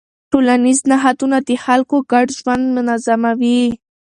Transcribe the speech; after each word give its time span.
ټولنیز 0.31 0.79
نهادونه 0.91 1.37
د 1.47 1.49
خلکو 1.65 1.97
ګډ 2.11 2.27
ژوند 2.39 2.63
منظموي. 2.75 3.61